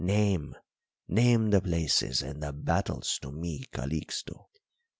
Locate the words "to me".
3.21-3.63